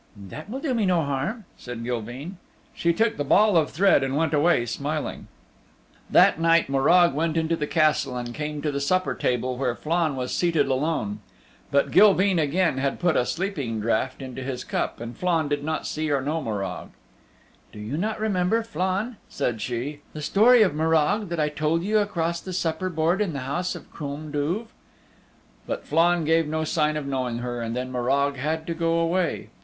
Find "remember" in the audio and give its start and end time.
18.19-18.63